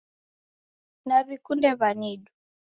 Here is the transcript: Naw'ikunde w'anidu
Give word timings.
Naw'ikunde 1.07 1.71
w'anidu 1.79 2.31